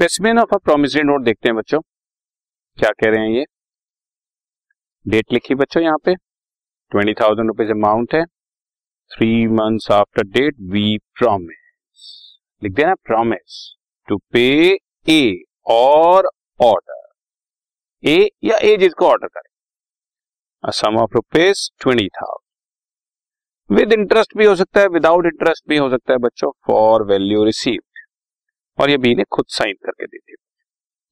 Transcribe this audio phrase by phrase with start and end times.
[0.00, 1.80] Specimen of a promissory note देखते हैं बच्चों।
[2.78, 3.44] क्या कह रहे हैं ये?
[5.06, 6.14] डेट लिखी बच्चों यहाँ पे।
[6.92, 8.24] ट्वेंटी थाउज़ेंड रुपीज़ अमाउंट है।
[9.10, 12.06] Three months after date we promise
[12.62, 13.58] लिख देना प्रॉमिस
[14.08, 14.78] टू पे
[15.08, 15.20] ए
[15.70, 16.30] और
[16.60, 24.46] ऑर्डर ए या ए जिसको ऑर्डर करे। Sum of rupees twenty thousand with interest भी
[24.46, 27.80] हो सकता है विदाउट इंटरेस्ट भी हो सकता है बच्चों फॉर वैल्यू रिसीव
[28.80, 30.34] और ये बी ने खुद साइन करके दी थी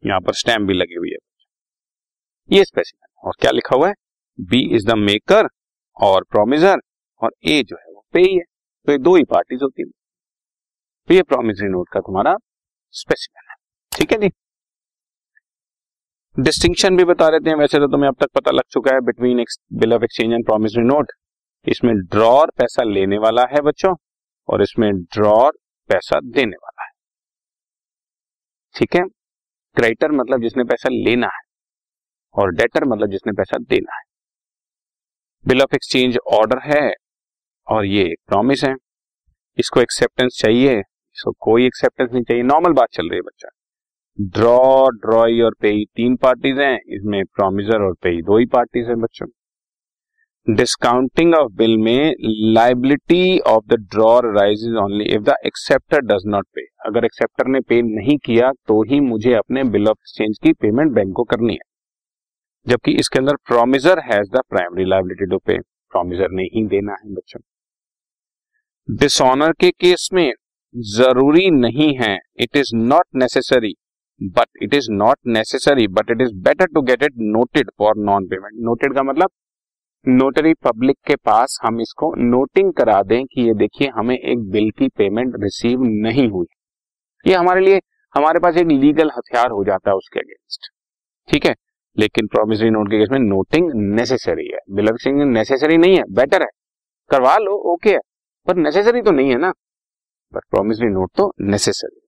[0.02, 1.16] यहाँ पर स्टैम्प भी लगी हुई है।
[2.50, 3.94] ये स्पेसिफिक और क्या लिखा हुआ है?
[4.38, 5.48] बी इज़ द मेकर
[5.96, 6.80] और प्रोमिजर
[7.22, 8.42] और ए जो है वो पे ही। है
[8.86, 9.88] तो ये दो ही पार्टीज़ होती है।
[11.08, 12.34] तो ये प्रोमिसरी नोट का तुम्हारा
[12.94, 13.54] स्पेसिफिक है।
[13.92, 14.30] ठीक है जी?
[16.36, 19.44] डिस्टिंक्शन भी बता देते हैं। वैसे तो तुम्हें अब तक पता लग चुका है between
[19.74, 21.12] bill of exchange and promissory note
[21.66, 23.94] इसमें ड्रॉर पैसा लेने वाला है बच्चों।
[24.48, 25.52] और इसमें ड्रॉर
[25.90, 26.77] पैसा देने वाला
[28.78, 29.02] ठीक है?
[29.76, 31.40] क्रेडिटर मतलब जिसने पैसा लेना है
[32.34, 34.02] और डेटर मतलब जिसने पैसा देना है।
[35.44, 36.92] बिल ऑफ़ एक्सचेंज ऑर्डर है
[37.68, 38.74] और ये एक प्रॉमिस है।
[39.58, 43.48] इसको एक्सेप्टेंस चाहिए, इसको कोई एक्सेप्टेंस नहीं चाहिए। नॉर्मल बात चल रही है बच्चा।
[44.18, 49.00] ड्रॉ ड्रॉई और पेई तीन पार्टीज़ हैं। इसमें प्रोमिजर और पेई दो ही पार्टीज़ हैं
[49.00, 49.28] बच्चों।
[50.46, 52.14] डिस्काउंटिंग ऑफ़ बिल में
[52.54, 57.60] liability of the drawer arises only if the acceptor does not pay अगर एक्सेप्टर ने
[57.60, 61.52] पे नहीं किया तो ही मुझे अपने बिल ऑफ़ एक्सचेंज की पेमेंट बैंक को करनी
[61.52, 61.66] है।
[62.66, 65.58] जबकि इसके अंदर promisor has the primary liability to pay
[65.92, 67.40] promisor ने ही देना है बच्चों।
[68.88, 70.32] डिसऑनर के केस में
[70.74, 73.74] ज़रूरी नहीं है। It is not necessary
[74.20, 78.26] but it is not necessary but it is better to get it noted for non
[78.26, 79.30] payment noted का मतलब
[80.06, 84.70] नोटरी पब्लिक के पास हम इसको नोटिंग करा दें कि ये देखिए, हमें एक बिल
[84.70, 86.46] की पेमेंट रिसीव नहीं हुई।
[87.26, 87.80] ये हमारे लिए,
[88.14, 90.68] हमारे पास एक लीगल हथियार हो जाता है उसके अगेंस्ट
[91.32, 91.54] ठीक है?
[91.98, 96.42] लेकिन प्रोमिसरी नोट के केस में नोटिंग नेसेसरी है। बिल ऑफ़ नेसेसरी नहीं है बेटर
[96.42, 96.48] है।
[97.10, 97.98] करवा लो ओके है।
[98.46, 99.50] पर नेसेसरी तो नहीं है ना।
[100.34, 102.00] पर प्रोमिसरी नोट तो नेसेसरी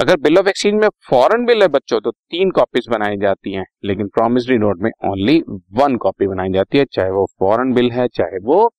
[0.00, 3.64] अगर बिल ऑफ़ एक्सचेंज में फॉरेन बिल है बच्चों तो तीन कॉपीज बनाई जाती हैं।
[3.84, 5.42] लेकिन प्रोमिसरी नोट में ओनली
[5.72, 8.74] वन कॉपी बनाई जाती है, चाहे वो फॉरेन बिल है, चाहे वो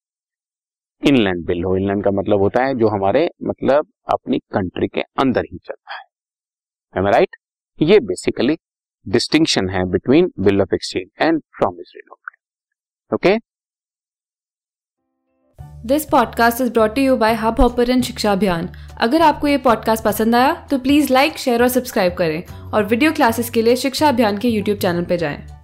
[1.08, 5.46] इनलैंड बिल हो इनलैंड का मतलब होता है जो हमारे मतलब अपनी कंट्री के अंदर
[5.52, 7.36] ही चलता है। राइट
[7.82, 8.58] ये बेसिकली
[9.08, 12.18] डिस्टिंक्शन है between bill of exchange and promissory note
[13.14, 13.38] okay
[15.88, 18.70] this podcast is brought you by Hub Hopper Shiksha Abhiyan
[19.02, 23.12] अगर आपको ये पॉडकास्ट पसंद आया तो प्लीज़ लाइक शेयर और सब्सक्राइब करें। और वीडियो
[23.12, 25.61] क्लासेस के लिए शिक्षा अभियान के यूट्यूब चैनल पर जाएँ।